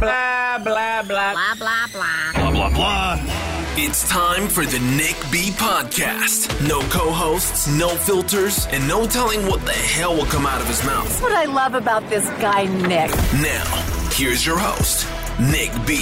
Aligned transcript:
blah, 0.00 0.58
blah, 0.58 1.02
blah. 1.02 1.32
Blah, 1.32 1.54
blah, 1.56 1.86
blah. 1.92 2.32
Blah, 2.34 2.50
blah, 2.50 2.70
blah. 2.70 3.18
It's 3.76 4.08
time 4.08 4.48
for 4.48 4.66
the 4.66 4.78
Nick 4.96 5.16
B 5.30 5.50
podcast. 5.52 6.48
No 6.68 6.80
co 6.88 7.10
hosts, 7.10 7.68
no 7.68 7.88
filters, 7.88 8.66
and 8.72 8.86
no 8.88 9.06
telling 9.06 9.46
what 9.46 9.64
the 9.64 9.72
hell 9.72 10.16
will 10.16 10.26
come 10.26 10.46
out 10.46 10.60
of 10.60 10.66
his 10.66 10.84
mouth. 10.84 11.08
That's 11.08 11.22
What 11.22 11.32
I 11.32 11.44
love 11.44 11.74
about 11.74 12.08
this 12.10 12.28
guy, 12.40 12.64
Nick. 12.64 13.10
Now, 13.40 13.64
here's 14.12 14.44
your 14.44 14.58
host, 14.58 15.06
Nick 15.38 15.70
B. 15.86 15.94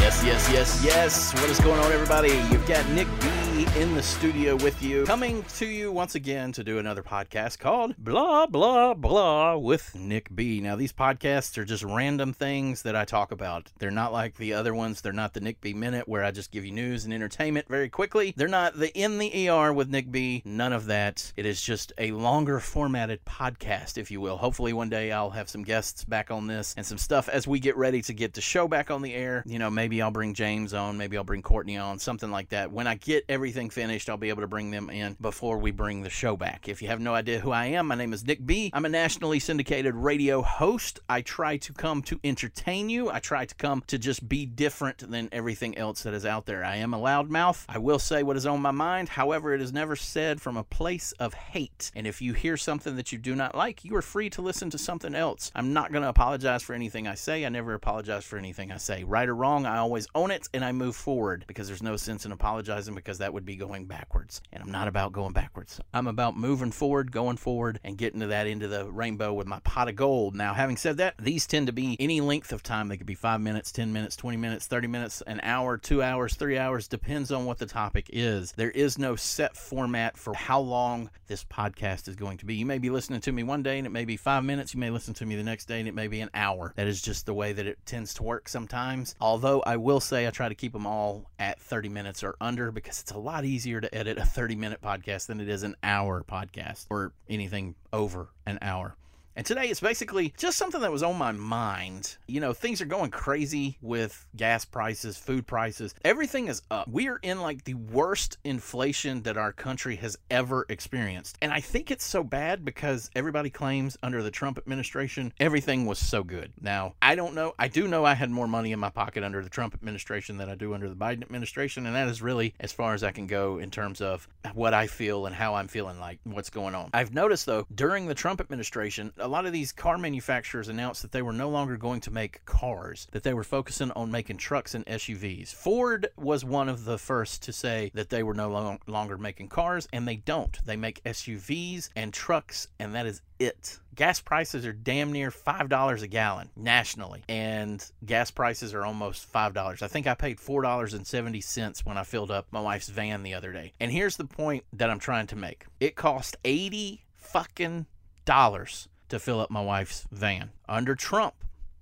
Yes, 0.00 0.22
yes, 0.24 0.50
yes, 0.50 0.82
yes. 0.84 1.34
What 1.34 1.50
is 1.50 1.60
going 1.60 1.78
on, 1.80 1.92
everybody? 1.92 2.32
You've 2.50 2.66
got 2.66 2.88
Nick 2.90 3.08
B 3.20 3.26
in 3.60 3.94
the 3.94 4.02
studio 4.02 4.56
with 4.56 4.82
you, 4.82 5.04
coming 5.04 5.42
to 5.56 5.66
you 5.66 5.92
once 5.92 6.14
again 6.14 6.50
to 6.52 6.64
do 6.64 6.78
another 6.78 7.02
podcast 7.02 7.58
called 7.58 7.94
Blah, 7.98 8.46
Blah, 8.46 8.94
Blah 8.94 9.58
with 9.58 9.94
Nick 9.94 10.34
B. 10.34 10.60
Now, 10.60 10.76
these 10.76 10.94
podcasts 10.94 11.58
are 11.58 11.64
just 11.66 11.84
random 11.84 12.32
things 12.32 12.80
that 12.82 12.96
I 12.96 13.04
talk 13.04 13.32
about. 13.32 13.70
They're 13.78 13.90
not 13.90 14.14
like 14.14 14.36
the 14.36 14.54
other 14.54 14.74
ones. 14.74 15.02
They're 15.02 15.12
not 15.12 15.34
the 15.34 15.40
Nick 15.40 15.60
B 15.60 15.74
Minute 15.74 16.08
where 16.08 16.24
I 16.24 16.30
just 16.30 16.50
give 16.50 16.64
you 16.64 16.72
news 16.72 17.04
and 17.04 17.12
entertainment 17.12 17.68
very 17.68 17.90
quickly. 17.90 18.32
They're 18.34 18.48
not 18.48 18.78
the 18.78 18.96
In 18.98 19.18
the 19.18 19.50
ER 19.50 19.74
with 19.74 19.90
Nick 19.90 20.10
B. 20.10 20.40
None 20.46 20.72
of 20.72 20.86
that. 20.86 21.30
It 21.36 21.44
is 21.44 21.60
just 21.60 21.92
a 21.98 22.12
longer 22.12 22.60
formatted 22.60 23.24
podcast, 23.26 23.98
if 23.98 24.10
you 24.10 24.22
will. 24.22 24.38
Hopefully, 24.38 24.72
one 24.72 24.88
day 24.88 25.12
I'll 25.12 25.30
have 25.30 25.50
some 25.50 25.64
guests 25.64 26.02
back 26.04 26.30
on 26.30 26.46
this 26.46 26.74
and 26.78 26.86
some 26.86 26.98
stuff 26.98 27.28
as 27.28 27.46
we 27.46 27.60
get 27.60 27.76
ready 27.76 28.00
to 28.02 28.14
get 28.14 28.32
the 28.32 28.40
show 28.40 28.66
back 28.66 28.90
on 28.90 29.02
the 29.02 29.12
air. 29.12 29.42
You 29.44 29.58
know, 29.58 29.68
maybe 29.68 30.00
I'll 30.00 30.10
bring 30.10 30.32
James 30.32 30.72
on, 30.72 30.96
maybe 30.96 31.18
I'll 31.18 31.24
bring 31.24 31.42
Courtney 31.42 31.76
on, 31.76 31.98
something 31.98 32.30
like 32.30 32.48
that. 32.48 32.72
When 32.72 32.86
I 32.86 32.94
get 32.94 33.26
everything 33.28 33.49
finished, 33.50 34.08
I'll 34.08 34.16
be 34.16 34.28
able 34.28 34.42
to 34.42 34.48
bring 34.48 34.70
them 34.70 34.90
in 34.90 35.16
before 35.20 35.58
we 35.58 35.70
bring 35.70 36.02
the 36.02 36.10
show 36.10 36.36
back. 36.36 36.68
If 36.68 36.82
you 36.82 36.88
have 36.88 37.00
no 37.00 37.14
idea 37.14 37.40
who 37.40 37.50
I 37.50 37.66
am, 37.66 37.88
my 37.88 37.94
name 37.94 38.12
is 38.12 38.24
Nick 38.24 38.44
B. 38.44 38.70
I'm 38.72 38.84
a 38.84 38.88
nationally 38.88 39.38
syndicated 39.40 39.94
radio 39.94 40.42
host. 40.42 41.00
I 41.08 41.22
try 41.22 41.56
to 41.58 41.72
come 41.72 42.02
to 42.02 42.20
entertain 42.22 42.88
you. 42.88 43.10
I 43.10 43.18
try 43.18 43.44
to 43.44 43.54
come 43.54 43.82
to 43.88 43.98
just 43.98 44.28
be 44.28 44.46
different 44.46 45.10
than 45.10 45.28
everything 45.32 45.76
else 45.76 46.02
that 46.02 46.14
is 46.14 46.26
out 46.26 46.46
there. 46.46 46.64
I 46.64 46.76
am 46.76 46.94
a 46.94 46.98
loudmouth. 46.98 47.64
I 47.68 47.78
will 47.78 47.98
say 47.98 48.22
what 48.22 48.36
is 48.36 48.46
on 48.46 48.60
my 48.60 48.70
mind. 48.70 49.08
However, 49.08 49.54
it 49.54 49.60
is 49.60 49.72
never 49.72 49.96
said 49.96 50.40
from 50.40 50.56
a 50.56 50.64
place 50.64 51.12
of 51.12 51.34
hate. 51.34 51.90
And 51.94 52.06
if 52.06 52.22
you 52.22 52.32
hear 52.32 52.56
something 52.56 52.96
that 52.96 53.12
you 53.12 53.18
do 53.18 53.34
not 53.34 53.54
like, 53.54 53.84
you 53.84 53.96
are 53.96 54.02
free 54.02 54.30
to 54.30 54.42
listen 54.42 54.70
to 54.70 54.78
something 54.78 55.14
else. 55.14 55.50
I'm 55.54 55.72
not 55.72 55.92
going 55.92 56.02
to 56.02 56.08
apologize 56.08 56.62
for 56.62 56.74
anything 56.74 57.06
I 57.06 57.14
say. 57.14 57.44
I 57.44 57.48
never 57.48 57.74
apologize 57.74 58.24
for 58.24 58.38
anything 58.38 58.72
I 58.72 58.76
say. 58.76 59.04
Right 59.04 59.28
or 59.28 59.34
wrong, 59.34 59.66
I 59.66 59.78
always 59.78 60.06
own 60.14 60.30
it 60.30 60.48
and 60.54 60.64
I 60.64 60.72
move 60.72 60.96
forward 60.96 61.44
because 61.46 61.66
there's 61.66 61.82
no 61.82 61.96
sense 61.96 62.24
in 62.24 62.32
apologizing 62.32 62.94
because 62.94 63.18
that 63.18 63.32
would 63.32 63.39
be 63.42 63.56
going 63.56 63.86
backwards. 63.86 64.40
And 64.52 64.62
I'm 64.62 64.70
not 64.70 64.88
about 64.88 65.12
going 65.12 65.32
backwards. 65.32 65.80
I'm 65.92 66.06
about 66.06 66.36
moving 66.36 66.72
forward, 66.72 67.12
going 67.12 67.36
forward, 67.36 67.80
and 67.84 67.96
getting 67.96 68.20
to 68.20 68.28
that 68.28 68.46
end 68.46 68.62
of 68.62 68.70
the 68.70 68.90
rainbow 68.90 69.32
with 69.32 69.46
my 69.46 69.60
pot 69.60 69.88
of 69.88 69.96
gold. 69.96 70.34
Now, 70.34 70.54
having 70.54 70.76
said 70.76 70.98
that, 70.98 71.14
these 71.18 71.46
tend 71.46 71.66
to 71.66 71.72
be 71.72 71.96
any 72.00 72.20
length 72.20 72.52
of 72.52 72.62
time. 72.62 72.88
They 72.88 72.96
could 72.96 73.06
be 73.06 73.14
five 73.14 73.40
minutes, 73.40 73.72
10 73.72 73.92
minutes, 73.92 74.16
20 74.16 74.36
minutes, 74.36 74.66
30 74.66 74.86
minutes, 74.88 75.22
an 75.26 75.40
hour, 75.42 75.78
two 75.78 76.02
hours, 76.02 76.34
three 76.34 76.58
hours, 76.58 76.88
depends 76.88 77.30
on 77.30 77.44
what 77.44 77.58
the 77.58 77.66
topic 77.66 78.10
is. 78.12 78.52
There 78.52 78.70
is 78.70 78.98
no 78.98 79.16
set 79.16 79.56
format 79.56 80.16
for 80.16 80.34
how 80.34 80.60
long 80.60 81.10
this 81.26 81.44
podcast 81.44 82.08
is 82.08 82.16
going 82.16 82.38
to 82.38 82.46
be. 82.46 82.56
You 82.56 82.66
may 82.66 82.78
be 82.78 82.90
listening 82.90 83.20
to 83.20 83.32
me 83.32 83.42
one 83.42 83.62
day 83.62 83.78
and 83.78 83.86
it 83.86 83.90
may 83.90 84.04
be 84.04 84.16
five 84.16 84.44
minutes. 84.44 84.74
You 84.74 84.80
may 84.80 84.90
listen 84.90 85.14
to 85.14 85.26
me 85.26 85.36
the 85.36 85.42
next 85.42 85.66
day 85.66 85.78
and 85.78 85.88
it 85.88 85.94
may 85.94 86.08
be 86.08 86.20
an 86.20 86.30
hour. 86.34 86.72
That 86.76 86.86
is 86.86 87.00
just 87.00 87.26
the 87.26 87.34
way 87.34 87.52
that 87.52 87.66
it 87.66 87.78
tends 87.86 88.14
to 88.14 88.22
work 88.22 88.48
sometimes. 88.48 89.14
Although 89.20 89.62
I 89.64 89.76
will 89.76 90.00
say 90.00 90.26
I 90.26 90.30
try 90.30 90.48
to 90.48 90.54
keep 90.54 90.72
them 90.72 90.86
all 90.86 91.30
at 91.38 91.60
30 91.60 91.88
minutes 91.88 92.24
or 92.24 92.34
under 92.40 92.72
because 92.72 93.00
it's 93.00 93.12
a 93.12 93.18
lot 93.20 93.44
easier 93.44 93.80
to 93.80 93.94
edit 93.94 94.18
a 94.18 94.24
30 94.24 94.56
minute 94.56 94.80
podcast 94.82 95.26
than 95.26 95.40
it 95.40 95.48
is 95.48 95.62
an 95.62 95.76
hour 95.82 96.24
podcast 96.28 96.86
or 96.90 97.12
anything 97.28 97.74
over 97.92 98.28
an 98.46 98.58
hour. 98.62 98.96
And 99.36 99.46
today 99.46 99.66
it's 99.68 99.80
basically 99.80 100.34
just 100.36 100.58
something 100.58 100.80
that 100.80 100.92
was 100.92 101.02
on 101.02 101.16
my 101.16 101.32
mind. 101.32 102.16
You 102.26 102.40
know, 102.40 102.52
things 102.52 102.80
are 102.80 102.86
going 102.86 103.10
crazy 103.10 103.78
with 103.80 104.26
gas 104.36 104.64
prices, 104.64 105.16
food 105.16 105.46
prices. 105.46 105.94
Everything 106.04 106.48
is 106.48 106.62
up. 106.70 106.88
We 106.88 107.08
are 107.08 107.18
in 107.22 107.40
like 107.40 107.64
the 107.64 107.74
worst 107.74 108.38
inflation 108.44 109.22
that 109.22 109.36
our 109.36 109.52
country 109.52 109.96
has 109.96 110.18
ever 110.30 110.66
experienced. 110.68 111.38
And 111.40 111.52
I 111.52 111.60
think 111.60 111.90
it's 111.90 112.04
so 112.04 112.24
bad 112.24 112.64
because 112.64 113.10
everybody 113.14 113.50
claims 113.50 113.96
under 114.02 114.22
the 114.22 114.30
Trump 114.30 114.58
administration, 114.58 115.32
everything 115.38 115.86
was 115.86 115.98
so 115.98 116.22
good. 116.24 116.52
Now, 116.60 116.94
I 117.00 117.14
don't 117.14 117.34
know. 117.34 117.54
I 117.58 117.68
do 117.68 117.86
know 117.86 118.04
I 118.04 118.14
had 118.14 118.30
more 118.30 118.48
money 118.48 118.72
in 118.72 118.80
my 118.80 118.90
pocket 118.90 119.22
under 119.22 119.42
the 119.42 119.50
Trump 119.50 119.74
administration 119.74 120.38
than 120.38 120.50
I 120.50 120.54
do 120.54 120.74
under 120.74 120.88
the 120.88 120.96
Biden 120.96 121.22
administration. 121.22 121.86
And 121.86 121.94
that 121.94 122.08
is 122.08 122.20
really 122.20 122.54
as 122.60 122.72
far 122.72 122.94
as 122.94 123.04
I 123.04 123.12
can 123.12 123.26
go 123.26 123.58
in 123.58 123.70
terms 123.70 124.00
of 124.00 124.28
what 124.54 124.74
I 124.74 124.86
feel 124.86 125.26
and 125.26 125.34
how 125.34 125.54
I'm 125.54 125.68
feeling 125.68 126.00
like 126.00 126.18
what's 126.24 126.50
going 126.50 126.74
on. 126.74 126.90
I've 126.92 127.14
noticed 127.14 127.46
though, 127.46 127.66
during 127.74 128.06
the 128.06 128.14
Trump 128.14 128.40
administration, 128.40 129.12
a 129.20 129.28
lot 129.28 129.46
of 129.46 129.52
these 129.52 129.72
car 129.72 129.98
manufacturers 129.98 130.68
announced 130.68 131.02
that 131.02 131.12
they 131.12 131.22
were 131.22 131.32
no 131.32 131.48
longer 131.48 131.76
going 131.76 132.00
to 132.02 132.10
make 132.10 132.44
cars, 132.44 133.06
that 133.12 133.22
they 133.22 133.34
were 133.34 133.44
focusing 133.44 133.90
on 133.92 134.10
making 134.10 134.38
trucks 134.38 134.74
and 134.74 134.84
SUVs. 134.86 135.54
Ford 135.54 136.08
was 136.16 136.44
one 136.44 136.68
of 136.68 136.84
the 136.84 136.98
first 136.98 137.42
to 137.42 137.52
say 137.52 137.90
that 137.94 138.10
they 138.10 138.22
were 138.22 138.34
no 138.34 138.50
long, 138.50 138.80
longer 138.86 139.18
making 139.18 139.48
cars, 139.48 139.88
and 139.92 140.06
they 140.06 140.16
don't. 140.16 140.58
They 140.64 140.76
make 140.76 141.02
SUVs 141.04 141.90
and 141.94 142.12
trucks, 142.12 142.68
and 142.78 142.94
that 142.94 143.06
is 143.06 143.22
it. 143.38 143.78
Gas 143.94 144.20
prices 144.20 144.64
are 144.64 144.72
damn 144.72 145.12
near 145.12 145.30
$5 145.30 146.02
a 146.02 146.06
gallon 146.06 146.50
nationally, 146.56 147.22
and 147.28 147.84
gas 148.04 148.30
prices 148.30 148.72
are 148.74 148.84
almost 148.84 149.30
$5. 149.32 149.82
I 149.82 149.88
think 149.88 150.06
I 150.06 150.14
paid 150.14 150.38
$4.70 150.38 151.86
when 151.86 151.98
I 151.98 152.04
filled 152.04 152.30
up 152.30 152.46
my 152.50 152.60
wife's 152.60 152.88
van 152.88 153.22
the 153.22 153.34
other 153.34 153.52
day. 153.52 153.72
And 153.80 153.90
here's 153.90 154.16
the 154.16 154.24
point 154.24 154.64
that 154.72 154.90
I'm 154.90 155.00
trying 155.00 155.26
to 155.28 155.36
make 155.36 155.66
it 155.80 155.96
cost 155.96 156.36
80 156.44 157.04
fucking 157.16 157.86
dollars 158.24 158.88
to 159.10 159.18
fill 159.18 159.40
up 159.40 159.50
my 159.50 159.60
wife's 159.60 160.06
van 160.10 160.50
under 160.68 160.94
Trump. 160.94 161.34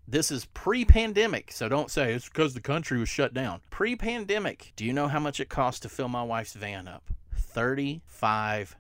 This 0.06 0.31
is 0.31 0.47
pre 0.47 0.84
pandemic, 0.84 1.53
so 1.53 1.69
don't 1.69 1.91
say 1.91 2.15
it's 2.15 2.28
because 2.28 2.55
the 2.55 2.61
country 2.61 2.99
was 2.99 3.09
shut 3.09 3.34
down. 3.34 3.61
Pre 3.71 3.94
pandemic, 3.94 4.72
do 4.75 4.84
you 4.84 4.93
know 4.93 5.09
how 5.09 5.21
much 5.21 5.38
it 5.38 5.49
cost 5.49 5.83
to 5.83 5.88
fill 5.88 6.09
my 6.09 6.22
wife's 6.22 6.55
van 6.55 6.88
up? 6.88 7.11
$35 7.37 8.75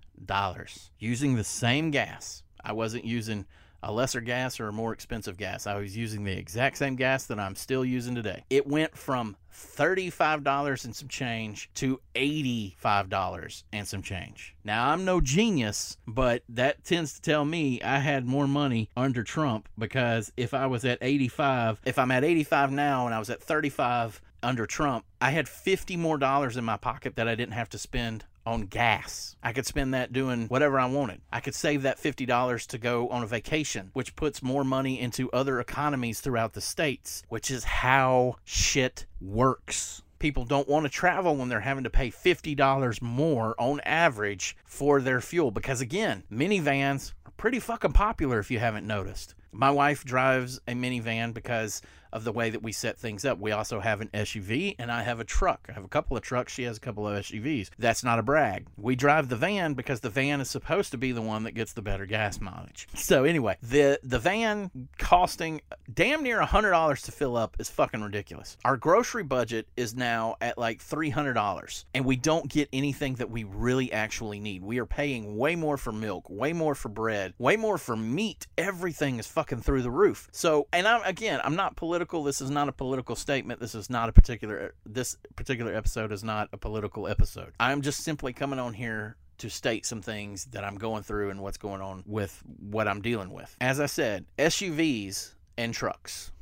using 0.98 1.36
the 1.36 1.44
same 1.44 1.90
gas. 1.90 2.42
I 2.64 2.72
wasn't 2.72 3.04
using 3.04 3.44
a 3.82 3.92
lesser 3.92 4.20
gas 4.20 4.60
or 4.60 4.68
a 4.68 4.72
more 4.72 4.92
expensive 4.92 5.36
gas. 5.36 5.66
I 5.66 5.78
was 5.78 5.96
using 5.96 6.24
the 6.24 6.36
exact 6.36 6.78
same 6.78 6.96
gas 6.96 7.26
that 7.26 7.38
I'm 7.38 7.54
still 7.54 7.84
using 7.84 8.14
today. 8.14 8.44
It 8.50 8.66
went 8.66 8.96
from 8.96 9.36
$35 9.54 10.84
and 10.84 10.94
some 10.94 11.08
change 11.08 11.70
to 11.74 12.00
$85 12.14 13.62
and 13.72 13.86
some 13.86 14.02
change. 14.02 14.54
Now, 14.64 14.90
I'm 14.90 15.04
no 15.04 15.20
genius, 15.20 15.96
but 16.06 16.42
that 16.48 16.84
tends 16.84 17.14
to 17.14 17.20
tell 17.22 17.44
me 17.44 17.80
I 17.82 17.98
had 17.98 18.24
more 18.24 18.46
money 18.46 18.90
under 18.96 19.22
Trump 19.22 19.68
because 19.78 20.32
if 20.36 20.54
I 20.54 20.66
was 20.66 20.84
at 20.84 20.98
85, 21.00 21.80
if 21.84 21.98
I'm 21.98 22.10
at 22.10 22.24
85 22.24 22.72
now 22.72 23.06
and 23.06 23.14
I 23.14 23.18
was 23.18 23.30
at 23.30 23.42
35 23.42 24.20
under 24.42 24.66
Trump, 24.66 25.04
I 25.20 25.30
had 25.30 25.48
50 25.48 25.96
more 25.96 26.18
dollars 26.18 26.56
in 26.56 26.64
my 26.64 26.76
pocket 26.76 27.16
that 27.16 27.28
I 27.28 27.34
didn't 27.34 27.54
have 27.54 27.68
to 27.70 27.78
spend 27.78 28.24
on 28.48 28.62
gas. 28.62 29.36
I 29.42 29.52
could 29.52 29.66
spend 29.66 29.92
that 29.92 30.10
doing 30.12 30.46
whatever 30.48 30.80
I 30.80 30.86
wanted. 30.86 31.20
I 31.30 31.40
could 31.40 31.54
save 31.54 31.82
that 31.82 31.98
$50 31.98 32.66
to 32.68 32.78
go 32.78 33.08
on 33.10 33.22
a 33.22 33.26
vacation, 33.26 33.90
which 33.92 34.16
puts 34.16 34.42
more 34.42 34.64
money 34.64 34.98
into 34.98 35.30
other 35.32 35.60
economies 35.60 36.20
throughout 36.20 36.54
the 36.54 36.62
states, 36.62 37.22
which 37.28 37.50
is 37.50 37.64
how 37.64 38.36
shit 38.44 39.04
works. 39.20 40.00
People 40.18 40.46
don't 40.46 40.68
want 40.68 40.84
to 40.84 40.90
travel 40.90 41.36
when 41.36 41.50
they're 41.50 41.60
having 41.60 41.84
to 41.84 41.90
pay 41.90 42.10
$50 42.10 43.02
more 43.02 43.54
on 43.58 43.80
average 43.80 44.56
for 44.64 45.02
their 45.02 45.20
fuel 45.20 45.50
because, 45.50 45.82
again, 45.82 46.24
minivans 46.32 47.12
are 47.26 47.32
pretty 47.36 47.60
fucking 47.60 47.92
popular 47.92 48.38
if 48.38 48.50
you 48.50 48.58
haven't 48.58 48.86
noticed. 48.86 49.34
My 49.52 49.70
wife 49.70 50.04
drives 50.04 50.58
a 50.66 50.72
minivan 50.72 51.34
because 51.34 51.82
of 52.12 52.24
the 52.24 52.32
way 52.32 52.50
that 52.50 52.62
we 52.62 52.72
set 52.72 52.98
things 52.98 53.24
up. 53.24 53.38
We 53.38 53.52
also 53.52 53.80
have 53.80 54.00
an 54.00 54.08
SUV 54.14 54.76
and 54.78 54.90
I 54.90 55.02
have 55.02 55.20
a 55.20 55.24
truck. 55.24 55.66
I 55.68 55.72
have 55.72 55.84
a 55.84 55.88
couple 55.88 56.16
of 56.16 56.22
trucks. 56.22 56.52
She 56.52 56.64
has 56.64 56.76
a 56.76 56.80
couple 56.80 57.06
of 57.06 57.24
SUVs. 57.24 57.70
That's 57.78 58.04
not 58.04 58.18
a 58.18 58.22
brag. 58.22 58.66
We 58.76 58.96
drive 58.96 59.28
the 59.28 59.36
van 59.36 59.74
because 59.74 60.00
the 60.00 60.10
van 60.10 60.40
is 60.40 60.50
supposed 60.50 60.90
to 60.92 60.98
be 60.98 61.12
the 61.12 61.22
one 61.22 61.44
that 61.44 61.52
gets 61.52 61.72
the 61.72 61.82
better 61.82 62.06
gas 62.06 62.40
mileage. 62.40 62.88
So 63.08 63.24
anyway, 63.24 63.56
the 63.62 63.98
the 64.02 64.18
van 64.18 64.70
costing 64.98 65.62
damn 65.92 66.22
near 66.22 66.42
$100 66.42 67.04
to 67.04 67.12
fill 67.12 67.38
up 67.38 67.56
is 67.58 67.70
fucking 67.70 68.02
ridiculous. 68.02 68.58
Our 68.66 68.76
grocery 68.76 69.22
budget 69.22 69.66
is 69.78 69.94
now 69.94 70.36
at 70.42 70.58
like 70.58 70.80
$300 70.84 71.84
and 71.94 72.04
we 72.04 72.16
don't 72.16 72.50
get 72.50 72.68
anything 72.70 73.14
that 73.14 73.30
we 73.30 73.44
really 73.44 73.90
actually 73.90 74.40
need. 74.40 74.62
We 74.62 74.78
are 74.78 74.84
paying 74.84 75.38
way 75.38 75.56
more 75.56 75.78
for 75.78 75.90
milk, 75.90 76.28
way 76.28 76.52
more 76.52 76.74
for 76.74 76.90
bread, 76.90 77.32
way 77.38 77.56
more 77.56 77.78
for 77.78 77.96
meat. 77.96 78.46
Everything 78.58 79.18
is 79.18 79.26
fucking 79.26 79.62
through 79.62 79.82
the 79.82 79.90
roof. 79.90 80.28
So, 80.32 80.66
and 80.72 80.86
I'm 80.86 81.02
again, 81.04 81.40
I'm 81.42 81.56
not 81.56 81.76
political. 81.76 81.97
This 82.24 82.40
is 82.40 82.50
not 82.50 82.68
a 82.68 82.72
political 82.72 83.16
statement. 83.16 83.60
This 83.60 83.74
is 83.74 83.90
not 83.90 84.08
a 84.08 84.12
particular. 84.12 84.74
This 84.84 85.16
particular 85.36 85.74
episode 85.74 86.12
is 86.12 86.22
not 86.22 86.48
a 86.52 86.56
political 86.56 87.08
episode. 87.08 87.52
I'm 87.58 87.82
just 87.82 88.02
simply 88.02 88.32
coming 88.32 88.58
on 88.58 88.74
here 88.74 89.16
to 89.38 89.48
state 89.48 89.86
some 89.86 90.02
things 90.02 90.46
that 90.46 90.64
I'm 90.64 90.76
going 90.76 91.04
through 91.04 91.30
and 91.30 91.40
what's 91.40 91.58
going 91.58 91.80
on 91.80 92.02
with 92.06 92.42
what 92.58 92.88
I'm 92.88 93.00
dealing 93.00 93.30
with. 93.30 93.56
As 93.60 93.78
I 93.78 93.86
said, 93.86 94.26
SUVs 94.38 95.34
and 95.56 95.72
trucks 95.72 96.32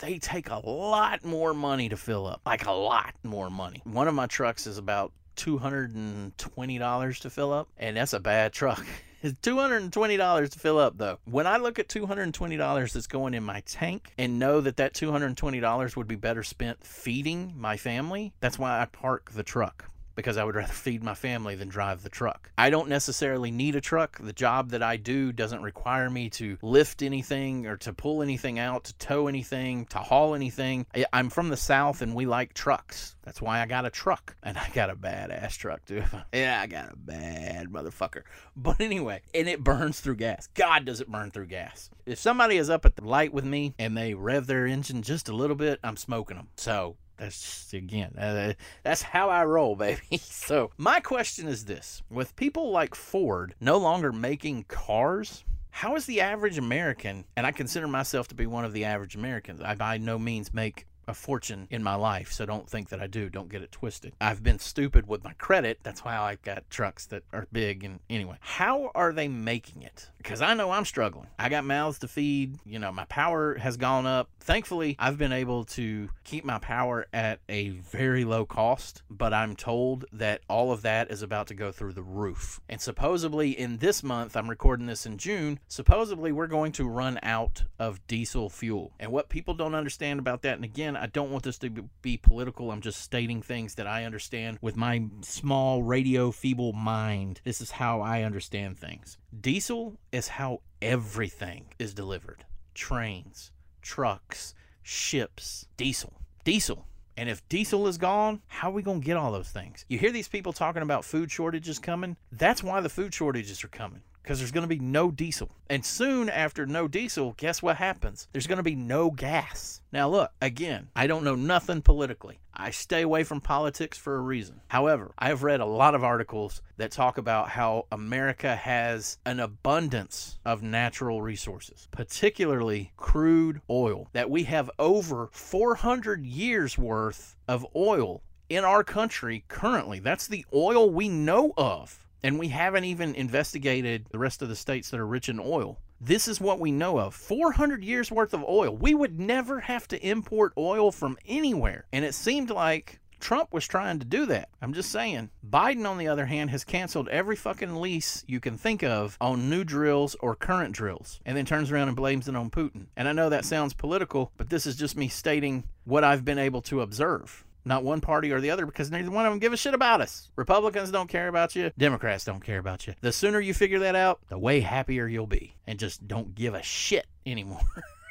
they 0.00 0.18
take 0.18 0.50
a 0.50 0.58
lot 0.58 1.24
more 1.24 1.54
money 1.54 1.88
to 1.88 1.96
fill 1.96 2.26
up. 2.26 2.40
Like 2.44 2.66
a 2.66 2.72
lot 2.72 3.14
more 3.22 3.50
money. 3.50 3.82
One 3.84 4.08
of 4.08 4.14
my 4.14 4.26
trucks 4.26 4.66
is 4.66 4.78
about 4.78 5.12
$220 5.36 7.20
to 7.20 7.30
fill 7.30 7.52
up, 7.52 7.68
and 7.78 7.96
that's 7.96 8.12
a 8.12 8.20
bad 8.20 8.52
truck. 8.52 8.84
$220 9.22 10.50
to 10.50 10.58
fill 10.58 10.78
up, 10.78 10.96
though. 10.96 11.18
When 11.24 11.46
I 11.46 11.58
look 11.58 11.78
at 11.78 11.88
$220 11.88 12.92
that's 12.92 13.06
going 13.06 13.34
in 13.34 13.44
my 13.44 13.60
tank 13.66 14.12
and 14.16 14.38
know 14.38 14.60
that 14.60 14.78
that 14.78 14.94
$220 14.94 15.96
would 15.96 16.08
be 16.08 16.16
better 16.16 16.42
spent 16.42 16.82
feeding 16.82 17.52
my 17.56 17.76
family, 17.76 18.32
that's 18.40 18.58
why 18.58 18.80
I 18.80 18.86
park 18.86 19.32
the 19.32 19.42
truck 19.42 19.90
because 20.20 20.36
I 20.36 20.44
would 20.44 20.54
rather 20.54 20.72
feed 20.72 21.02
my 21.02 21.14
family 21.14 21.54
than 21.54 21.68
drive 21.68 22.02
the 22.02 22.08
truck. 22.08 22.50
I 22.58 22.70
don't 22.70 22.88
necessarily 22.88 23.50
need 23.50 23.76
a 23.76 23.80
truck. 23.80 24.18
The 24.18 24.32
job 24.32 24.70
that 24.70 24.82
I 24.82 24.96
do 24.96 25.32
doesn't 25.32 25.62
require 25.62 26.10
me 26.10 26.30
to 26.30 26.58
lift 26.62 27.02
anything 27.02 27.66
or 27.66 27.76
to 27.78 27.92
pull 27.92 28.22
anything 28.22 28.58
out, 28.58 28.84
to 28.84 28.94
tow 28.94 29.26
anything, 29.26 29.86
to 29.86 29.98
haul 29.98 30.34
anything. 30.34 30.86
I'm 31.12 31.30
from 31.30 31.48
the 31.48 31.56
South 31.56 32.02
and 32.02 32.14
we 32.14 32.26
like 32.26 32.54
trucks. 32.54 33.16
That's 33.24 33.40
why 33.40 33.60
I 33.60 33.66
got 33.66 33.86
a 33.86 33.90
truck. 33.90 34.36
And 34.50 34.58
I 34.58 34.68
got 34.70 34.90
a 34.90 34.96
badass 34.96 35.56
truck, 35.56 35.84
too. 35.84 36.02
yeah, 36.32 36.60
I 36.60 36.66
got 36.66 36.92
a 36.92 36.96
bad 36.96 37.68
motherfucker. 37.68 38.22
But 38.56 38.80
anyway, 38.80 39.22
and 39.32 39.48
it 39.48 39.62
burns 39.62 40.00
through 40.00 40.16
gas. 40.16 40.48
God, 40.54 40.86
does 40.86 41.00
it 41.00 41.08
burn 41.08 41.30
through 41.30 41.46
gas. 41.46 41.88
If 42.04 42.18
somebody 42.18 42.56
is 42.56 42.68
up 42.68 42.84
at 42.84 42.96
the 42.96 43.04
light 43.04 43.32
with 43.32 43.44
me 43.44 43.74
and 43.78 43.96
they 43.96 44.14
rev 44.14 44.48
their 44.48 44.66
engine 44.66 45.02
just 45.02 45.28
a 45.28 45.36
little 45.36 45.54
bit, 45.54 45.78
I'm 45.84 45.96
smoking 45.96 46.36
them. 46.36 46.48
So 46.56 46.96
that's 47.20 47.72
again, 47.74 48.14
uh, 48.18 48.54
that's 48.82 49.02
how 49.02 49.28
I 49.28 49.44
roll, 49.44 49.76
baby. 49.76 50.16
So, 50.16 50.70
my 50.78 51.00
question 51.00 51.46
is 51.46 51.66
this 51.66 52.02
with 52.10 52.34
people 52.34 52.70
like 52.70 52.94
Ford 52.94 53.54
no 53.60 53.76
longer 53.76 54.10
making 54.10 54.64
cars, 54.64 55.44
how 55.70 55.94
is 55.96 56.06
the 56.06 56.22
average 56.22 56.56
American, 56.56 57.24
and 57.36 57.46
I 57.46 57.52
consider 57.52 57.86
myself 57.86 58.28
to 58.28 58.34
be 58.34 58.46
one 58.46 58.64
of 58.64 58.72
the 58.72 58.86
average 58.86 59.16
Americans, 59.16 59.60
I 59.60 59.74
by 59.74 59.98
no 59.98 60.18
means 60.18 60.54
make 60.54 60.86
a 61.10 61.14
fortune 61.14 61.66
in 61.70 61.82
my 61.82 61.94
life, 61.94 62.32
so 62.32 62.46
don't 62.46 62.68
think 62.68 62.88
that 62.88 63.00
I 63.00 63.06
do. 63.06 63.28
Don't 63.28 63.50
get 63.50 63.62
it 63.62 63.72
twisted. 63.72 64.14
I've 64.20 64.42
been 64.42 64.58
stupid 64.58 65.06
with 65.06 65.24
my 65.24 65.32
credit. 65.34 65.80
That's 65.82 66.04
why 66.04 66.16
I 66.16 66.36
got 66.42 66.70
trucks 66.70 67.06
that 67.06 67.24
are 67.32 67.46
big. 67.52 67.84
And 67.84 68.00
anyway, 68.08 68.36
how 68.40 68.90
are 68.94 69.12
they 69.12 69.28
making 69.28 69.82
it? 69.82 70.10
Because 70.16 70.40
I 70.40 70.54
know 70.54 70.70
I'm 70.70 70.84
struggling. 70.84 71.28
I 71.38 71.48
got 71.48 71.64
mouths 71.64 71.98
to 72.00 72.08
feed. 72.08 72.58
You 72.64 72.78
know, 72.78 72.92
my 72.92 73.04
power 73.06 73.56
has 73.56 73.76
gone 73.76 74.06
up. 74.06 74.30
Thankfully, 74.40 74.96
I've 74.98 75.18
been 75.18 75.32
able 75.32 75.64
to 75.64 76.08
keep 76.24 76.44
my 76.44 76.58
power 76.58 77.06
at 77.12 77.40
a 77.48 77.70
very 77.70 78.24
low 78.24 78.46
cost, 78.46 79.02
but 79.10 79.34
I'm 79.34 79.56
told 79.56 80.04
that 80.12 80.40
all 80.48 80.72
of 80.72 80.82
that 80.82 81.10
is 81.10 81.22
about 81.22 81.48
to 81.48 81.54
go 81.54 81.72
through 81.72 81.92
the 81.92 82.02
roof. 82.02 82.60
And 82.68 82.80
supposedly, 82.80 83.50
in 83.50 83.78
this 83.78 84.02
month, 84.02 84.36
I'm 84.36 84.48
recording 84.48 84.86
this 84.86 85.06
in 85.06 85.18
June, 85.18 85.58
supposedly 85.68 86.32
we're 86.32 86.46
going 86.46 86.72
to 86.72 86.88
run 86.88 87.18
out 87.22 87.64
of 87.78 88.06
diesel 88.06 88.48
fuel. 88.48 88.92
And 89.00 89.10
what 89.10 89.28
people 89.28 89.54
don't 89.54 89.74
understand 89.74 90.20
about 90.20 90.42
that, 90.42 90.56
and 90.56 90.64
again, 90.64 90.96
I 91.00 91.06
don't 91.06 91.30
want 91.30 91.44
this 91.44 91.58
to 91.58 91.70
be 92.02 92.18
political. 92.18 92.70
I'm 92.70 92.82
just 92.82 93.00
stating 93.00 93.40
things 93.40 93.76
that 93.76 93.86
I 93.86 94.04
understand 94.04 94.58
with 94.60 94.76
my 94.76 95.06
small 95.22 95.82
radio 95.82 96.30
feeble 96.30 96.74
mind. 96.74 97.40
This 97.42 97.62
is 97.62 97.70
how 97.70 98.02
I 98.02 98.22
understand 98.22 98.78
things. 98.78 99.16
Diesel 99.40 99.98
is 100.12 100.28
how 100.28 100.60
everything 100.82 101.66
is 101.78 101.94
delivered 101.94 102.44
trains, 102.74 103.50
trucks, 103.80 104.54
ships, 104.82 105.66
diesel. 105.76 106.20
Diesel. 106.44 106.86
And 107.16 107.28
if 107.28 107.46
diesel 107.48 107.86
is 107.86 107.98
gone, 107.98 108.40
how 108.46 108.70
are 108.70 108.74
we 108.74 108.82
going 108.82 109.00
to 109.00 109.06
get 109.06 109.16
all 109.16 109.32
those 109.32 109.50
things? 109.50 109.84
You 109.88 109.98
hear 109.98 110.12
these 110.12 110.28
people 110.28 110.52
talking 110.52 110.82
about 110.82 111.04
food 111.04 111.30
shortages 111.30 111.78
coming? 111.78 112.16
That's 112.30 112.62
why 112.62 112.80
the 112.80 112.88
food 112.88 113.12
shortages 113.12 113.64
are 113.64 113.68
coming 113.68 114.02
because 114.22 114.38
there's 114.38 114.52
going 114.52 114.62
to 114.62 114.68
be 114.68 114.78
no 114.78 115.10
diesel. 115.10 115.50
And 115.68 115.84
soon 115.84 116.28
after 116.28 116.66
no 116.66 116.88
diesel, 116.88 117.34
guess 117.36 117.62
what 117.62 117.76
happens? 117.76 118.28
There's 118.32 118.46
going 118.46 118.58
to 118.58 118.62
be 118.62 118.74
no 118.74 119.10
gas. 119.10 119.80
Now, 119.92 120.08
look, 120.08 120.32
again, 120.40 120.88
I 120.94 121.06
don't 121.06 121.24
know 121.24 121.34
nothing 121.34 121.82
politically. 121.82 122.40
I 122.54 122.70
stay 122.70 123.02
away 123.02 123.24
from 123.24 123.40
politics 123.40 123.96
for 123.96 124.16
a 124.16 124.20
reason. 124.20 124.60
However, 124.68 125.12
I 125.18 125.28
have 125.28 125.42
read 125.42 125.60
a 125.60 125.66
lot 125.66 125.94
of 125.94 126.04
articles 126.04 126.60
that 126.76 126.90
talk 126.90 127.16
about 127.16 127.48
how 127.48 127.86
America 127.90 128.54
has 128.54 129.18
an 129.24 129.40
abundance 129.40 130.38
of 130.44 130.62
natural 130.62 131.22
resources, 131.22 131.88
particularly 131.90 132.92
crude 132.96 133.62
oil, 133.70 134.08
that 134.12 134.30
we 134.30 134.44
have 134.44 134.70
over 134.78 135.30
400 135.32 136.26
years 136.26 136.76
worth 136.76 137.36
of 137.48 137.66
oil 137.74 138.22
in 138.50 138.64
our 138.64 138.84
country 138.84 139.44
currently. 139.48 140.00
That's 140.00 140.26
the 140.26 140.44
oil 140.52 140.90
we 140.90 141.08
know 141.08 141.54
of. 141.56 142.06
And 142.22 142.38
we 142.38 142.48
haven't 142.48 142.84
even 142.84 143.14
investigated 143.14 144.06
the 144.10 144.18
rest 144.18 144.42
of 144.42 144.48
the 144.48 144.56
states 144.56 144.90
that 144.90 145.00
are 145.00 145.06
rich 145.06 145.28
in 145.28 145.40
oil. 145.40 145.78
This 146.00 146.28
is 146.28 146.40
what 146.40 146.60
we 146.60 146.72
know 146.72 146.98
of 146.98 147.14
400 147.14 147.84
years 147.84 148.10
worth 148.10 148.32
of 148.32 148.44
oil. 148.44 148.76
We 148.76 148.94
would 148.94 149.20
never 149.20 149.60
have 149.60 149.86
to 149.88 150.06
import 150.06 150.52
oil 150.56 150.92
from 150.92 151.18
anywhere. 151.26 151.84
And 151.92 152.04
it 152.04 152.14
seemed 152.14 152.50
like 152.50 153.00
Trump 153.20 153.52
was 153.52 153.68
trying 153.68 153.98
to 153.98 154.06
do 154.06 154.26
that. 154.26 154.48
I'm 154.62 154.72
just 154.72 154.90
saying. 154.90 155.30
Biden, 155.46 155.86
on 155.86 155.98
the 155.98 156.08
other 156.08 156.26
hand, 156.26 156.50
has 156.50 156.64
canceled 156.64 157.08
every 157.08 157.36
fucking 157.36 157.76
lease 157.76 158.24
you 158.26 158.40
can 158.40 158.56
think 158.56 158.82
of 158.82 159.16
on 159.20 159.50
new 159.50 159.62
drills 159.62 160.16
or 160.20 160.34
current 160.34 160.74
drills, 160.74 161.20
and 161.26 161.36
then 161.36 161.44
turns 161.44 161.70
around 161.70 161.88
and 161.88 161.96
blames 161.96 162.28
it 162.28 162.36
on 162.36 162.50
Putin. 162.50 162.86
And 162.96 163.06
I 163.06 163.12
know 163.12 163.28
that 163.28 163.44
sounds 163.44 163.74
political, 163.74 164.32
but 164.36 164.48
this 164.48 164.66
is 164.66 164.76
just 164.76 164.96
me 164.96 165.08
stating 165.08 165.64
what 165.84 166.02
I've 166.02 166.24
been 166.24 166.38
able 166.38 166.62
to 166.62 166.80
observe 166.80 167.44
not 167.64 167.84
one 167.84 168.00
party 168.00 168.32
or 168.32 168.40
the 168.40 168.50
other 168.50 168.66
because 168.66 168.90
neither 168.90 169.10
one 169.10 169.26
of 169.26 169.32
them 169.32 169.38
give 169.38 169.52
a 169.52 169.56
shit 169.56 169.74
about 169.74 170.00
us. 170.00 170.30
Republicans 170.36 170.90
don't 170.90 171.08
care 171.08 171.28
about 171.28 171.54
you. 171.56 171.70
Democrats 171.76 172.24
don't 172.24 172.44
care 172.44 172.58
about 172.58 172.86
you. 172.86 172.94
The 173.00 173.12
sooner 173.12 173.40
you 173.40 173.54
figure 173.54 173.80
that 173.80 173.94
out, 173.94 174.20
the 174.28 174.38
way 174.38 174.60
happier 174.60 175.06
you'll 175.06 175.26
be 175.26 175.54
and 175.66 175.78
just 175.78 176.06
don't 176.06 176.34
give 176.34 176.54
a 176.54 176.62
shit 176.62 177.06
anymore. 177.26 177.60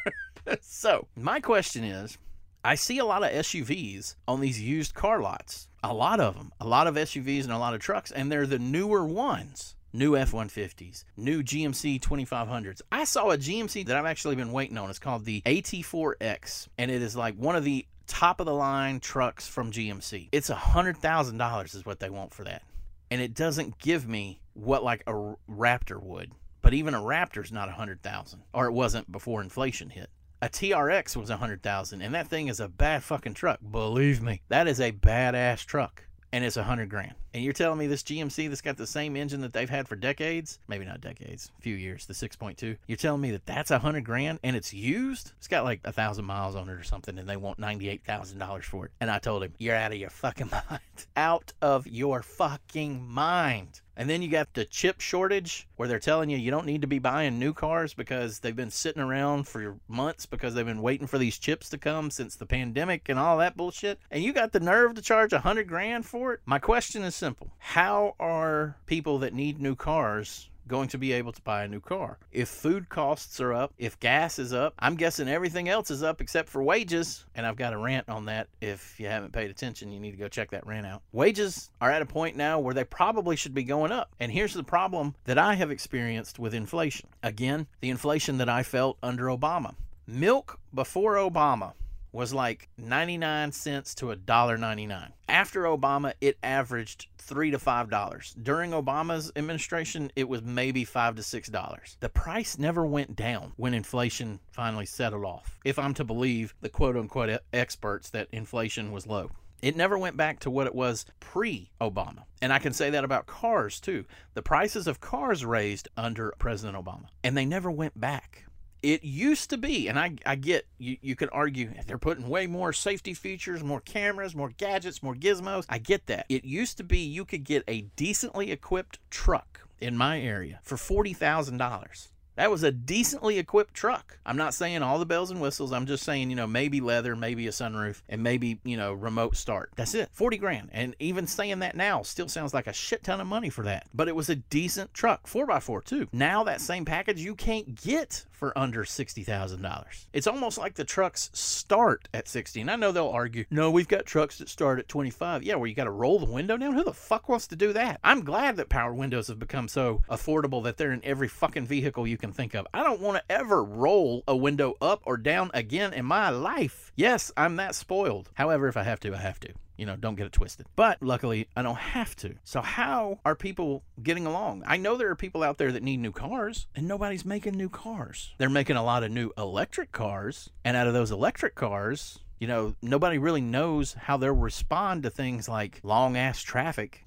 so, 0.61 1.07
my 1.15 1.39
question 1.39 1.83
is 1.83 2.17
I 2.63 2.75
see 2.75 2.97
a 2.97 3.05
lot 3.05 3.23
of 3.23 3.31
SUVs 3.31 4.15
on 4.27 4.41
these 4.41 4.61
used 4.61 4.93
car 4.93 5.21
lots. 5.21 5.67
A 5.83 5.93
lot 5.93 6.19
of 6.19 6.35
them. 6.35 6.51
A 6.59 6.67
lot 6.67 6.87
of 6.87 6.95
SUVs 6.95 7.43
and 7.43 7.53
a 7.53 7.57
lot 7.57 7.73
of 7.73 7.79
trucks, 7.79 8.11
and 8.11 8.31
they're 8.31 8.45
the 8.45 8.59
newer 8.59 9.05
ones 9.05 9.75
new 9.93 10.15
F 10.15 10.31
150s, 10.31 11.03
new 11.17 11.41
GMC 11.43 11.99
2500s. 11.99 12.81
I 12.91 13.03
saw 13.03 13.31
a 13.31 13.37
GMC 13.37 13.85
that 13.87 13.95
I've 13.95 14.05
actually 14.05 14.35
been 14.35 14.51
waiting 14.51 14.77
on. 14.77 14.89
It's 14.89 14.99
called 14.99 15.25
the 15.25 15.41
AT4X, 15.45 16.67
and 16.77 16.91
it 16.91 17.01
is 17.01 17.15
like 17.15 17.35
one 17.35 17.55
of 17.55 17.63
the 17.63 17.85
top 18.09 18.39
of 18.39 18.45
the 18.45 18.53
line 18.53 18.99
trucks 18.99 19.47
from 19.47 19.71
GMC. 19.71 20.29
It's 20.31 20.49
a 20.49 20.55
hundred 20.55 20.97
thousand 20.97 21.37
dollars 21.37 21.75
is 21.75 21.85
what 21.85 21.99
they 21.99 22.09
want 22.09 22.33
for 22.33 22.43
that, 22.43 22.63
and 23.09 23.21
it 23.21 23.33
doesn't 23.33 23.77
give 23.77 24.07
me 24.07 24.41
what 24.53 24.83
like 24.83 25.03
a 25.07 25.13
Raptor 25.49 26.01
would. 26.01 26.31
But 26.61 26.73
even 26.73 26.93
a 26.93 26.99
Raptor's 26.99 27.51
not 27.51 27.69
a 27.69 27.73
hundred 27.73 28.01
thousand, 28.01 28.41
or 28.53 28.65
it 28.65 28.73
wasn't 28.73 29.11
before 29.11 29.41
inflation 29.41 29.91
hit. 29.91 30.09
A 30.41 30.49
TRX 30.49 31.15
was 31.15 31.29
a 31.29 31.37
hundred 31.37 31.61
thousand, 31.61 32.01
and 32.01 32.13
that 32.15 32.27
thing 32.27 32.47
is 32.47 32.59
a 32.59 32.67
bad 32.67 33.03
fucking 33.03 33.35
truck. 33.35 33.59
Believe 33.71 34.21
me, 34.21 34.41
that 34.49 34.67
is 34.67 34.81
a 34.81 34.91
badass 34.91 35.65
truck, 35.65 36.03
and 36.33 36.43
it's 36.43 36.57
a 36.57 36.63
hundred 36.63 36.89
grand. 36.89 37.13
And 37.33 37.43
you're 37.43 37.53
telling 37.53 37.79
me 37.79 37.87
this 37.87 38.03
GMC 38.03 38.49
that's 38.49 38.61
got 38.61 38.77
the 38.77 38.87
same 38.87 39.15
engine 39.15 39.41
that 39.41 39.53
they've 39.53 39.69
had 39.69 39.87
for 39.87 39.95
decades, 39.95 40.59
maybe 40.67 40.85
not 40.85 41.01
decades, 41.01 41.51
a 41.57 41.61
few 41.61 41.75
years, 41.75 42.05
the 42.05 42.13
6.2. 42.13 42.77
You're 42.87 42.97
telling 42.97 43.21
me 43.21 43.31
that 43.31 43.45
that's 43.45 43.71
a 43.71 43.79
hundred 43.79 44.05
grand 44.05 44.39
and 44.43 44.55
it's 44.55 44.73
used? 44.73 45.31
It's 45.37 45.47
got 45.47 45.63
like 45.63 45.81
a 45.83 45.91
thousand 45.91 46.25
miles 46.25 46.55
on 46.55 46.69
it 46.69 46.73
or 46.73 46.83
something, 46.83 47.17
and 47.17 47.27
they 47.27 47.37
want 47.37 47.59
ninety-eight 47.59 48.03
thousand 48.03 48.39
dollars 48.39 48.65
for 48.65 48.85
it. 48.85 48.91
And 48.99 49.09
I 49.09 49.19
told 49.19 49.43
him, 49.43 49.53
"You're 49.57 49.75
out 49.75 49.91
of 49.91 49.97
your 49.97 50.09
fucking 50.09 50.49
mind. 50.69 50.81
out 51.15 51.53
of 51.61 51.87
your 51.87 52.21
fucking 52.21 53.07
mind." 53.07 53.81
And 53.99 54.09
then 54.09 54.21
you 54.21 54.29
got 54.29 54.53
the 54.53 54.63
chip 54.63 55.01
shortage 55.01 55.67
where 55.75 55.89
they're 55.89 55.99
telling 55.99 56.29
you 56.29 56.37
you 56.37 56.51
don't 56.51 56.65
need 56.65 56.79
to 56.79 56.87
be 56.87 56.99
buying 56.99 57.37
new 57.37 57.53
cars 57.53 57.93
because 57.93 58.39
they've 58.39 58.55
been 58.55 58.71
sitting 58.71 59.01
around 59.01 59.45
for 59.45 59.75
months 59.89 60.25
because 60.25 60.55
they've 60.55 60.65
been 60.65 60.81
waiting 60.81 61.05
for 61.05 61.17
these 61.17 61.37
chips 61.37 61.67
to 61.71 61.77
come 61.77 62.09
since 62.09 62.37
the 62.37 62.45
pandemic 62.45 63.09
and 63.09 63.19
all 63.19 63.37
that 63.39 63.57
bullshit. 63.57 63.99
And 64.09 64.23
you 64.23 64.31
got 64.31 64.53
the 64.53 64.61
nerve 64.61 64.93
to 64.93 65.01
charge 65.01 65.33
a 65.33 65.39
hundred 65.39 65.67
grand 65.67 66.05
for 66.05 66.31
it? 66.31 66.39
My 66.45 66.59
question 66.59 67.03
is 67.03 67.13
simple. 67.19 67.51
How 67.57 68.15
are 68.19 68.77
people 68.85 69.19
that 69.19 69.33
need 69.33 69.59
new 69.59 69.75
cars 69.75 70.49
going 70.69 70.87
to 70.87 70.97
be 70.97 71.11
able 71.11 71.33
to 71.33 71.41
buy 71.41 71.63
a 71.63 71.67
new 71.67 71.81
car? 71.81 72.17
If 72.31 72.47
food 72.47 72.87
costs 72.87 73.41
are 73.41 73.53
up, 73.53 73.73
if 73.77 73.99
gas 73.99 74.39
is 74.39 74.53
up, 74.53 74.73
I'm 74.79 74.95
guessing 74.95 75.27
everything 75.27 75.67
else 75.67 75.91
is 75.91 76.01
up 76.01 76.21
except 76.21 76.47
for 76.47 76.63
wages. 76.63 77.25
And 77.35 77.45
I've 77.45 77.57
got 77.57 77.73
a 77.73 77.77
rant 77.77 78.07
on 78.07 78.25
that. 78.25 78.47
If 78.61 78.97
you 78.99 79.07
haven't 79.07 79.33
paid 79.33 79.51
attention, 79.51 79.91
you 79.91 79.99
need 79.99 80.11
to 80.11 80.17
go 80.17 80.29
check 80.29 80.51
that 80.51 80.65
rant 80.65 80.87
out. 80.87 81.01
Wages 81.11 81.69
are 81.81 81.91
at 81.91 82.01
a 82.01 82.05
point 82.05 82.37
now 82.37 82.59
where 82.59 82.73
they 82.73 82.85
probably 82.85 83.35
should 83.35 83.53
be 83.53 83.63
going 83.63 83.91
up. 83.91 84.15
And 84.21 84.31
here's 84.31 84.53
the 84.53 84.63
problem 84.63 85.15
that 85.25 85.37
I 85.37 85.55
have 85.55 85.71
experienced 85.71 86.39
with 86.39 86.53
inflation. 86.53 87.09
Again, 87.21 87.67
the 87.81 87.89
inflation 87.89 88.37
that 88.37 88.49
I 88.49 88.63
felt 88.63 88.97
under 89.03 89.25
Obama. 89.25 89.75
Milk 90.07 90.57
before 90.73 91.15
Obama 91.15 91.73
was 92.11 92.33
like 92.33 92.69
99 92.77 93.51
cents 93.51 93.95
to 93.95 94.11
a 94.11 94.15
dollar 94.15 94.57
99. 94.57 95.13
After 95.27 95.63
Obama, 95.63 96.13
it 96.21 96.37
averaged 96.43 97.07
3 97.17 97.51
to 97.51 97.59
5 97.59 97.89
dollars. 97.89 98.35
During 98.41 98.71
Obama's 98.71 99.31
administration, 99.35 100.11
it 100.15 100.27
was 100.27 100.41
maybe 100.41 100.83
5 100.83 101.15
to 101.15 101.23
6 101.23 101.49
dollars. 101.49 101.97
The 101.99 102.09
price 102.09 102.57
never 102.57 102.85
went 102.85 103.15
down 103.15 103.53
when 103.57 103.73
inflation 103.73 104.39
finally 104.51 104.85
settled 104.85 105.25
off. 105.25 105.59
If 105.63 105.77
I'm 105.77 105.93
to 105.95 106.03
believe 106.03 106.55
the 106.61 106.69
quote 106.69 106.97
unquote 106.97 107.39
experts 107.53 108.09
that 108.11 108.27
inflation 108.31 108.91
was 108.91 109.05
low. 109.05 109.31
It 109.61 109.75
never 109.75 109.97
went 109.97 110.15
back 110.15 110.39
to 110.39 110.49
what 110.49 110.67
it 110.67 110.75
was 110.75 111.05
pre 111.19 111.69
Obama. 111.81 112.23
And 112.41 112.53
I 112.53 112.59
can 112.59 112.71
say 112.71 112.89
that 112.91 113.03
about 113.03 113.27
cars 113.27 113.79
too. 113.79 114.05
The 114.33 114.41
prices 114.41 114.87
of 114.87 115.01
cars 115.01 115.43
raised 115.43 115.89
under 115.97 116.33
President 116.39 116.77
Obama, 116.77 117.07
and 117.23 117.35
they 117.35 117.45
never 117.45 117.69
went 117.69 117.99
back 117.99 118.45
it 118.81 119.03
used 119.03 119.49
to 119.49 119.57
be, 119.57 119.87
and 119.87 119.99
I, 119.99 120.15
I 120.25 120.35
get 120.35 120.65
you, 120.77 120.97
you 121.01 121.15
could 121.15 121.29
argue 121.31 121.71
they're 121.85 121.97
putting 121.97 122.27
way 122.27 122.47
more 122.47 122.73
safety 122.73 123.13
features, 123.13 123.63
more 123.63 123.81
cameras, 123.81 124.35
more 124.35 124.49
gadgets, 124.49 125.03
more 125.03 125.15
gizmos. 125.15 125.65
I 125.69 125.79
get 125.79 126.07
that. 126.07 126.25
It 126.29 126.45
used 126.45 126.77
to 126.77 126.83
be 126.83 126.99
you 126.99 127.25
could 127.25 127.43
get 127.43 127.63
a 127.67 127.81
decently 127.95 128.51
equipped 128.51 128.99
truck 129.09 129.67
in 129.79 129.97
my 129.97 130.19
area 130.21 130.59
for 130.63 130.75
$40,000. 130.75 132.09
That 132.39 132.51
was 132.51 132.63
a 132.63 132.71
decently 132.71 133.37
equipped 133.37 133.73
truck. 133.73 134.17
I'm 134.25 134.37
not 134.37 134.53
saying 134.53 134.81
all 134.81 134.97
the 134.97 135.05
bells 135.05 135.29
and 135.29 135.41
whistles. 135.41 135.73
I'm 135.73 135.85
just 135.85 136.05
saying, 136.05 136.29
you 136.29 136.37
know, 136.37 136.47
maybe 136.47 136.79
leather, 136.79 137.13
maybe 137.13 137.47
a 137.47 137.51
sunroof, 137.51 138.01
and 138.07 138.23
maybe, 138.23 138.61
you 138.63 138.77
know, 138.77 138.93
remote 138.93 139.35
start. 139.35 139.71
That's 139.75 139.93
it. 139.93 140.07
40 140.13 140.37
grand. 140.37 140.69
And 140.71 140.95
even 140.99 141.27
saying 141.27 141.59
that 141.59 141.75
now 141.75 142.01
still 142.01 142.29
sounds 142.29 142.53
like 142.53 142.67
a 142.67 142.71
shit 142.71 143.03
ton 143.03 143.19
of 143.19 143.27
money 143.27 143.49
for 143.49 143.63
that. 143.63 143.87
But 143.93 144.07
it 144.07 144.15
was 144.15 144.29
a 144.29 144.37
decent 144.37 144.93
truck. 144.93 145.27
4x4 145.27 145.83
too. 145.83 146.07
Now 146.13 146.45
that 146.45 146.61
same 146.61 146.85
package 146.85 147.19
you 147.19 147.35
can't 147.35 147.75
get 147.75 148.23
for 148.31 148.57
under 148.57 148.85
$60,000. 148.85 150.05
It's 150.13 150.25
almost 150.25 150.57
like 150.57 150.75
the 150.75 150.85
trucks 150.85 151.29
start 151.33 152.07
at 152.13 152.29
60. 152.29 152.61
And 152.61 152.71
I 152.71 152.77
know 152.77 152.93
they'll 152.93 153.09
argue, 153.09 153.43
no, 153.51 153.69
we've 153.69 153.89
got 153.89 154.05
trucks 154.05 154.37
that 154.37 154.47
start 154.47 154.79
at 154.79 154.87
25. 154.87 155.43
Yeah, 155.43 155.55
where 155.55 155.67
you 155.67 155.75
got 155.75 155.83
to 155.83 155.91
roll 155.91 156.19
the 156.19 156.31
window 156.31 156.55
down. 156.55 156.73
Who 156.73 156.85
the 156.85 156.93
fuck 156.93 157.27
wants 157.27 157.47
to 157.47 157.57
do 157.57 157.73
that? 157.73 157.99
I'm 158.01 158.23
glad 158.23 158.55
that 158.55 158.69
power 158.69 158.93
windows 158.93 159.27
have 159.27 159.39
become 159.39 159.67
so 159.67 160.03
affordable 160.09 160.63
that 160.63 160.77
they're 160.77 160.93
in 160.93 161.03
every 161.03 161.27
fucking 161.27 161.65
vehicle 161.65 162.07
you 162.07 162.17
can 162.17 162.28
think 162.35 162.53
of. 162.53 162.67
I 162.73 162.83
don't 162.83 163.01
want 163.01 163.17
to 163.17 163.31
ever 163.31 163.63
roll 163.63 164.23
a 164.27 164.35
window 164.35 164.75
up 164.81 165.01
or 165.05 165.17
down 165.17 165.51
again 165.53 165.93
in 165.93 166.05
my 166.05 166.29
life. 166.29 166.91
Yes, 166.95 167.31
I'm 167.37 167.55
that 167.57 167.75
spoiled. 167.75 168.29
However, 168.35 168.67
if 168.67 168.77
I 168.77 168.83
have 168.83 168.99
to, 169.01 169.13
I 169.13 169.17
have 169.17 169.39
to. 169.41 169.53
You 169.77 169.85
know, 169.85 169.95
don't 169.95 170.15
get 170.15 170.25
it 170.25 170.33
twisted. 170.33 170.65
But 170.75 171.01
luckily, 171.01 171.47
I 171.55 171.61
don't 171.61 171.77
have 171.77 172.13
to. 172.17 172.35
So, 172.43 172.61
how 172.61 173.19
are 173.23 173.35
people 173.35 173.83
getting 174.03 174.25
along? 174.25 174.63
I 174.67 174.75
know 174.75 174.97
there 174.97 175.09
are 175.09 175.15
people 175.15 175.41
out 175.41 175.57
there 175.57 175.71
that 175.71 175.83
need 175.83 175.97
new 175.97 176.11
cars, 176.11 176.67
and 176.75 176.85
nobody's 176.85 177.23
making 177.23 177.55
new 177.55 177.69
cars. 177.69 178.33
They're 178.37 178.49
making 178.49 178.75
a 178.75 178.83
lot 178.83 179.03
of 179.03 179.11
new 179.11 179.31
electric 179.37 179.93
cars, 179.93 180.49
and 180.65 180.75
out 180.75 180.87
of 180.87 180.93
those 180.93 181.11
electric 181.11 181.55
cars, 181.55 182.19
you 182.39 182.47
know, 182.47 182.75
nobody 182.81 183.17
really 183.17 183.41
knows 183.41 183.93
how 183.93 184.17
they'll 184.17 184.33
respond 184.33 185.03
to 185.03 185.09
things 185.09 185.47
like 185.47 185.79
long 185.83 186.17
ass 186.17 186.41
traffic 186.41 187.05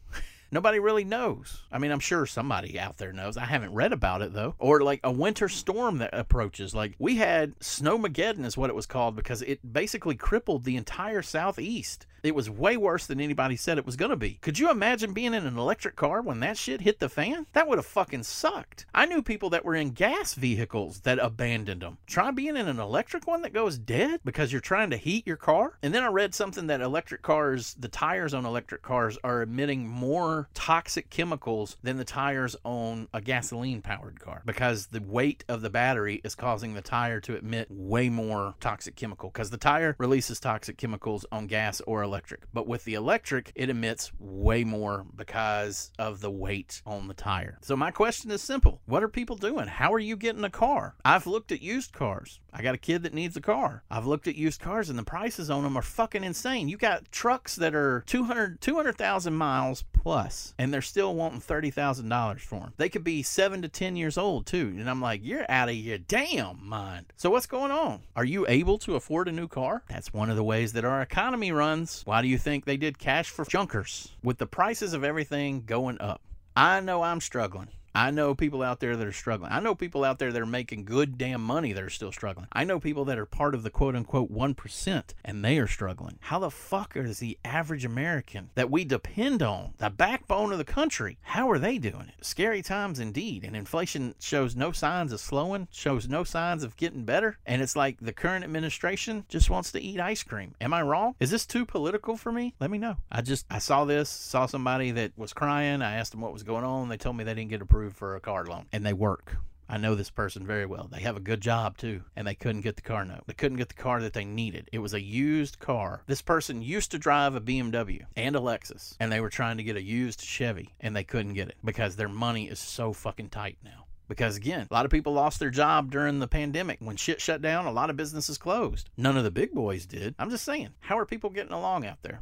Nobody 0.53 0.79
really 0.81 1.05
knows. 1.05 1.63
I 1.73 1.79
mean, 1.79 1.91
I'm 1.91 1.99
sure 1.99 2.27
somebody 2.27 2.79
out 2.79 2.99
there 2.99 3.15
knows. 3.15 3.39
I 3.39 3.47
haven't 3.47 3.73
read 3.73 3.95
about 3.95 4.21
it 4.21 4.35
though. 4.35 4.55
Or 4.59 4.83
like 4.83 5.01
a 5.03 5.11
winter 5.11 5.49
storm 5.49 5.97
that 5.99 6.11
approaches. 6.13 6.75
Like 6.75 6.95
we 6.99 7.17
had 7.17 7.59
Snowmageddon 7.61 8.45
is 8.45 8.57
what 8.57 8.69
it 8.69 8.77
was 8.77 8.85
called 8.85 9.17
because 9.17 9.41
it 9.41 9.73
basically 9.73 10.15
crippled 10.15 10.65
the 10.65 10.77
entire 10.77 11.23
southeast. 11.23 12.07
It 12.23 12.37
was 12.37 12.49
way 12.49 12.76
worse 12.76 13.07
than 13.07 13.21
anybody 13.21 13.57
said 13.57 13.79
it 13.79 13.87
was 13.87 13.97
going 13.97 14.11
to 14.11 14.17
be. 14.17 14.38
Could 14.43 14.57
you 14.57 14.71
imagine 14.71 15.12
being 15.12 15.35
in 15.35 15.45
an 15.45 15.59
electric 15.59 15.97
car 15.97 16.23
when 16.23 16.38
that 16.38 16.57
shit 16.57 16.83
hit 16.83 17.00
the 17.00 17.09
fan? 17.09 17.47
That 17.52 17.67
would 17.67 17.79
have 17.79 17.87
fucking 17.87 18.23
sucked. 18.23 18.87
I 18.95 19.07
knew 19.07 19.23
people 19.23 19.50
that 19.50 19.64
were 19.64 19.75
in 19.75 19.91
gas 19.91 20.35
vehicles 20.35 21.00
that 21.00 21.19
abandoned 21.19 21.83
them. 21.83 21.99
Try 22.07 22.31
being 22.31 22.57
in 22.57 22.69
an 22.69 22.79
electric 22.79 23.26
one 23.26 23.43
that 23.43 23.52
goes 23.52 23.76
dead 23.76 24.21
because 24.25 24.52
you're 24.52 24.61
trying 24.61 24.91
to 24.91 24.97
heat 24.97 25.26
your 25.26 25.37
car. 25.37 25.79
And 25.83 25.93
then 25.93 26.05
I 26.05 26.09
read 26.09 26.33
something 26.33 26.69
that 26.69 26.81
electric 26.81 27.23
cars, 27.23 27.75
the 27.76 27.88
tires 27.88 28.35
on 28.35 28.47
electric 28.47 28.83
cars 28.83 29.19
are 29.25 29.43
emitting 29.43 29.88
more 29.88 30.49
toxic 30.55 31.11
chemicals 31.11 31.76
than 31.83 31.97
the 31.97 32.05
tires 32.05 32.55
on 32.62 33.09
a 33.12 33.21
gasoline 33.21 33.83
powered 33.83 34.21
car 34.21 34.43
because 34.47 34.87
the 34.87 35.02
weight 35.02 35.45
of 35.49 35.61
the 35.61 35.71
battery 35.71 36.21
is 36.23 36.37
causing 36.37 36.75
the 36.75 36.83
tire 36.83 37.19
to 37.19 37.37
emit 37.37 37.67
way 37.69 38.09
more 38.09 38.55
toxic 38.61 38.95
chemical 38.95 39.29
because 39.29 39.50
the 39.50 39.57
tire 39.57 39.97
releases 39.99 40.38
toxic 40.38 40.76
chemicals 40.76 41.26
on 41.33 41.49
gas 41.49 41.81
or 41.81 42.02
electric. 42.02 42.12
But 42.52 42.66
with 42.66 42.85
the 42.85 42.95
electric, 42.95 43.52
it 43.54 43.71
emits 43.71 44.12
way 44.19 44.64
more 44.64 45.04
because 45.16 45.90
of 45.99 46.21
the 46.21 46.31
weight 46.31 46.83
on 46.87 47.09
the 47.09 47.14
tire. 47.14 47.59
So 47.62 47.76
my 47.76 47.90
question 47.90 48.31
is 48.31 48.42
simple. 48.42 48.81
What 48.87 49.02
are 49.02 49.09
people 49.09 49.37
doing? 49.37 49.66
How 49.66 49.92
are 49.92 49.99
you 49.99 50.16
getting 50.16 50.45
a 50.45 50.50
car? 50.50 50.95
I've 51.04 51.26
looked 51.26 51.52
at 51.52 51.62
used 51.62 51.92
cars. 51.92 52.40
I 52.52 52.62
got 52.62 52.75
a 52.75 52.78
kid 52.78 53.02
that 53.04 53.14
needs 53.14 53.37
a 53.37 53.40
car. 53.40 53.83
I've 53.90 54.07
looked 54.07 54.28
at 54.28 54.37
used 54.37 54.61
cars 54.61 54.90
and 54.90 54.99
the 54.99 55.02
prices 55.04 55.49
on 55.49 55.62
them 55.62 55.76
are 55.76 55.83
fucking 55.83 56.23
insane. 56.23 56.69
You 56.69 56.76
got 56.76 57.11
trucks 57.11 57.57
that 57.57 57.75
are 57.75 58.04
200 58.07 58.61
200,000 58.61 59.35
miles 59.35 59.85
plus 59.92 60.54
and 60.59 60.73
they're 60.73 60.83
still 60.83 61.14
wanting 61.14 61.40
$30,000 61.40 62.40
for 62.40 62.61
them. 62.61 62.73
They 62.76 62.88
could 62.88 63.04
be 63.04 63.23
7 63.23 63.62
to 63.62 63.69
10 63.69 63.97
years 63.97 64.19
old 64.19 64.47
too. 64.47 64.75
And 64.76 64.88
I'm 64.90 65.00
like, 65.00 65.21
"You're 65.25 65.50
out 65.50 65.71
of 65.71 65.75
your 65.75 65.99
damn 65.99 66.66
mind." 66.66 67.07
So 67.16 67.31
what's 67.31 67.47
going 67.47 67.71
on? 67.71 68.02
Are 68.14 68.25
you 68.25 68.47
able 68.49 68.78
to 68.78 68.97
afford 68.97 69.28
a 69.28 69.33
new 69.33 69.49
car? 69.49 69.83
That's 69.88 70.12
one 70.12 70.28
of 70.28 70.37
the 70.37 70.45
ways 70.45 70.75
that 70.75 70.85
our 70.85 71.00
economy 71.00 71.52
runs. 71.52 72.02
Why 72.05 72.21
do 72.21 72.29
you 72.29 72.39
think 72.39 72.65
they 72.65 72.77
did 72.77 72.99
cash 72.99 73.31
for 73.31 73.45
junkers 73.45 74.13
with 74.23 74.39
the 74.39 74.47
prices 74.47 74.93
of 74.93 75.05
everything 75.05 75.63
going 75.65 76.01
up? 76.01 76.21
I 76.57 76.81
know 76.81 77.03
I'm 77.03 77.21
struggling. 77.21 77.69
I 77.95 78.11
know 78.11 78.35
people 78.35 78.63
out 78.63 78.81
there 78.81 78.97
that 78.97 79.07
are 79.07 79.13
struggling. 79.13 79.53
I 79.53 79.61
know 79.61 79.75
people 79.75 80.03
out 80.03 80.19
there 80.19 80.33
that 80.33 80.41
are 80.41 80.47
making 80.47 80.87
good 80.87 81.19
damn 81.19 81.43
money 81.43 81.73
that 81.73 81.83
are 81.85 81.91
still 81.91 82.11
struggling. 82.13 82.47
I 82.53 82.65
know 82.65 82.81
people 82.81 83.05
that 83.07 83.19
are 83.19 83.27
part 83.27 83.55
of 83.55 83.63
the 83.63 83.71
quote 83.71 83.95
unquote 83.95 84.33
1% 84.33 85.03
and 85.25 85.45
they 85.45 85.59
are 85.59 85.67
struggling. 85.67 86.19
How 86.21 86.39
the 86.39 86.51
fuck 86.51 86.97
is 86.97 87.19
the 87.19 87.39
average 87.45 87.85
American 87.85 88.49
that 88.55 88.71
we 88.71 88.85
depend 88.85 89.43
on, 89.43 89.75
the 89.77 89.91
backbone 89.91 90.53
of 90.53 90.59
the 90.59 90.65
country, 90.65 91.19
how 91.21 91.51
are 91.51 91.59
they 91.59 91.77
doing 91.77 92.09
it? 92.09 92.25
Scary 92.25 92.63
times 92.63 92.99
indeed. 92.99 93.45
And 93.45 93.55
inflation 93.55 94.15
shows 94.19 94.57
no 94.57 94.73
signs 94.73 95.13
of 95.13 95.21
slowing, 95.21 95.69
shows 95.71 96.09
no 96.09 96.25
signs 96.25 96.65
of 96.65 96.77
getting 96.79 97.05
better. 97.05 97.37
And 97.45 97.61
it's 97.61 97.77
like 97.77 97.99
the 98.01 98.13
current 98.13 98.45
administration 98.45 99.27
just 99.29 99.51
wants 99.51 99.71
to 99.73 99.81
eat 99.81 100.01
ice 100.01 100.23
cream. 100.23 100.55
Am 100.63 100.73
I 100.73 100.81
wrong? 100.81 101.15
Is 101.21 101.31
this 101.31 101.45
too 101.45 101.67
political 101.67 102.17
for 102.17 102.33
me? 102.33 102.55
Let 102.59 102.71
me 102.71 102.79
know. 102.79 102.97
I 103.11 103.21
just, 103.21 103.45
I 103.51 103.59
saw 103.59 103.85
this, 103.85 104.09
saw 104.09 104.47
somebody 104.47 104.93
that 104.93 105.13
was 105.19 105.35
crying. 105.35 105.83
I 105.83 105.97
asked 105.97 106.13
them 106.13 106.23
what 106.23 106.33
was 106.33 106.43
going 106.43 106.65
on. 106.65 106.89
They 106.89 106.97
told 106.97 107.17
me 107.17 107.25
they 107.25 107.35
didn't 107.35 107.51
get 107.51 107.61
approved 107.61 107.82
for 107.91 108.17
a 108.17 108.21
car 108.21 108.45
loan 108.45 108.67
and 108.73 108.85
they 108.85 108.93
work. 108.93 109.37
I 109.69 109.79
know 109.79 109.95
this 109.95 110.11
person 110.11 110.47
very 110.47 110.67
well. 110.67 110.89
They 110.93 111.01
have 111.01 111.17
a 111.17 111.21
good 111.21 111.41
job 111.41 111.79
too, 111.79 112.03
and 112.15 112.27
they 112.27 112.35
couldn't 112.35 112.61
get 112.61 112.77
the 112.77 112.83
car 112.83 113.07
note. 113.07 113.23
They 113.27 113.33
couldn't 113.33 113.57
get 113.57 113.69
the 113.69 113.75
car 113.75 114.03
that 114.03 114.12
they 114.12 114.25
needed. 114.25 114.69
It 114.71 114.81
was 114.81 114.93
a 114.93 115.01
used 115.01 115.61
car. 115.61 116.03
This 116.07 116.21
person 116.21 116.61
used 116.61 116.91
to 116.91 116.99
drive 116.99 117.35
a 117.35 117.41
BMW 117.41 118.03
and 118.15 118.37
a 118.37 118.41
Lexus, 118.41 118.97
and 119.01 119.11
they 119.11 119.21
were 119.21 119.31
trying 119.31 119.57
to 119.57 119.62
get 119.62 119.77
a 119.77 119.83
used 119.83 120.21
Chevy, 120.21 120.75
and 120.81 120.95
they 120.95 121.05
couldn't 121.05 121.33
get 121.33 121.49
it 121.49 121.57
because 121.65 121.97
their 121.97 122.09
money 122.09 122.49
is 122.49 122.59
so 122.59 122.93
fucking 122.93 123.31
tight 123.31 123.57
now. 123.65 123.87
Because 124.09 124.37
again, 124.37 124.67
a 124.71 124.75
lot 124.75 124.85
of 124.85 124.91
people 124.91 125.15
lost 125.15 125.41
their 125.41 125.49
job 125.49 125.91
during 125.91 126.19
the 126.19 126.29
pandemic. 126.29 126.79
When 126.81 126.97
shit 126.97 127.23
shut 127.23 127.41
down, 127.41 127.65
a 127.65 127.73
lot 127.73 127.89
of 127.89 127.97
businesses 127.97 128.37
closed. 128.37 128.91
None 128.99 129.17
of 129.17 129.25
the 129.25 129.31
big 129.31 129.53
boys 129.53 129.87
did. 129.87 130.15
I'm 130.19 130.29
just 130.29 130.45
saying, 130.45 130.75
how 130.81 130.99
are 130.99 131.07
people 131.07 131.31
getting 131.31 131.53
along 131.53 131.87
out 131.87 132.03
there? 132.03 132.21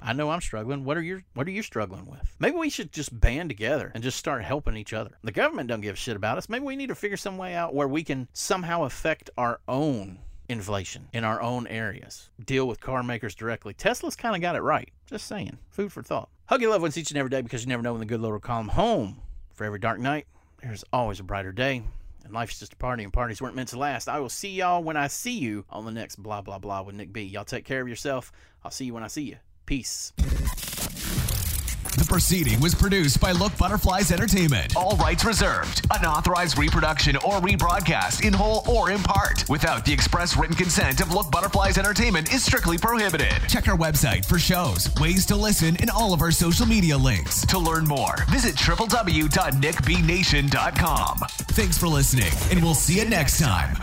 I 0.00 0.12
know 0.12 0.30
I'm 0.30 0.40
struggling. 0.40 0.84
What 0.84 0.96
are 0.96 1.02
you 1.02 1.22
what 1.34 1.46
are 1.46 1.50
you 1.52 1.62
struggling 1.62 2.06
with? 2.06 2.34
Maybe 2.38 2.56
we 2.56 2.70
should 2.70 2.92
just 2.92 3.18
band 3.18 3.50
together 3.50 3.90
and 3.94 4.02
just 4.02 4.18
start 4.18 4.44
helping 4.44 4.76
each 4.76 4.92
other. 4.92 5.18
The 5.22 5.32
government 5.32 5.68
don't 5.68 5.80
give 5.80 5.94
a 5.94 5.98
shit 5.98 6.16
about 6.16 6.38
us. 6.38 6.48
Maybe 6.48 6.64
we 6.64 6.76
need 6.76 6.88
to 6.88 6.94
figure 6.94 7.16
some 7.16 7.36
way 7.36 7.54
out 7.54 7.74
where 7.74 7.88
we 7.88 8.04
can 8.04 8.28
somehow 8.32 8.84
affect 8.84 9.30
our 9.36 9.60
own 9.66 10.20
inflation 10.48 11.08
in 11.12 11.24
our 11.24 11.40
own 11.42 11.66
areas. 11.66 12.30
Deal 12.44 12.66
with 12.66 12.80
car 12.80 13.02
makers 13.02 13.34
directly. 13.34 13.74
Tesla's 13.74 14.16
kind 14.16 14.34
of 14.34 14.40
got 14.40 14.56
it 14.56 14.62
right. 14.62 14.90
Just 15.06 15.26
saying. 15.26 15.58
Food 15.70 15.92
for 15.92 16.02
thought. 16.02 16.30
Hug 16.46 16.62
your 16.62 16.70
loved 16.70 16.82
ones 16.82 16.96
each 16.96 17.10
and 17.10 17.18
every 17.18 17.30
day 17.30 17.42
because 17.42 17.62
you 17.62 17.68
never 17.68 17.82
know 17.82 17.92
when 17.92 18.00
the 18.00 18.06
good 18.06 18.20
Lord 18.20 18.34
will 18.34 18.40
call 18.40 18.60
them 18.60 18.68
home. 18.68 19.20
For 19.52 19.64
every 19.64 19.78
dark 19.78 19.98
night, 19.98 20.26
there's 20.62 20.84
always 20.92 21.20
a 21.20 21.24
brighter 21.24 21.52
day. 21.52 21.82
And 22.24 22.32
life's 22.32 22.58
just 22.58 22.74
a 22.74 22.76
party, 22.76 23.04
and 23.04 23.12
parties 23.12 23.40
weren't 23.40 23.56
meant 23.56 23.70
to 23.70 23.78
last. 23.78 24.08
I 24.08 24.20
will 24.20 24.28
see 24.28 24.50
y'all 24.50 24.82
when 24.82 24.96
I 24.96 25.06
see 25.06 25.38
you 25.38 25.64
on 25.70 25.84
the 25.84 25.90
next 25.90 26.16
blah 26.16 26.42
blah 26.42 26.58
blah 26.58 26.82
with 26.82 26.94
Nick 26.94 27.12
B. 27.12 27.22
Y'all 27.22 27.44
take 27.44 27.64
care 27.64 27.80
of 27.80 27.88
yourself. 27.88 28.32
I'll 28.64 28.70
see 28.70 28.84
you 28.86 28.94
when 28.94 29.02
I 29.02 29.08
see 29.08 29.22
you. 29.22 29.36
Peace. 29.68 30.12
The 30.16 32.06
proceeding 32.08 32.58
was 32.58 32.74
produced 32.74 33.20
by 33.20 33.32
Look 33.32 33.54
Butterflies 33.58 34.10
Entertainment. 34.10 34.74
All 34.74 34.96
rights 34.96 35.26
reserved. 35.26 35.86
Unauthorized 35.90 36.56
reproduction 36.56 37.16
or 37.16 37.32
rebroadcast 37.42 38.24
in 38.24 38.32
whole 38.32 38.62
or 38.66 38.90
in 38.90 39.02
part 39.02 39.46
without 39.50 39.84
the 39.84 39.92
express 39.92 40.38
written 40.38 40.56
consent 40.56 41.02
of 41.02 41.12
Look 41.12 41.30
Butterflies 41.30 41.76
Entertainment 41.76 42.32
is 42.32 42.42
strictly 42.42 42.78
prohibited. 42.78 43.34
Check 43.46 43.68
our 43.68 43.76
website 43.76 44.24
for 44.24 44.38
shows, 44.38 44.88
ways 44.98 45.26
to 45.26 45.36
listen, 45.36 45.76
and 45.82 45.90
all 45.90 46.14
of 46.14 46.22
our 46.22 46.32
social 46.32 46.64
media 46.64 46.96
links. 46.96 47.42
To 47.48 47.58
learn 47.58 47.84
more, 47.84 48.24
visit 48.30 48.54
www.nickbnation.com. 48.54 51.18
Thanks 51.18 51.76
for 51.76 51.88
listening, 51.88 52.32
and 52.50 52.62
we'll 52.64 52.74
see 52.74 53.00
you 53.00 53.04
next 53.06 53.38
time. 53.38 53.76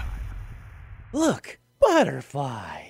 Look, 1.14 1.60
butterflies. 1.80 2.85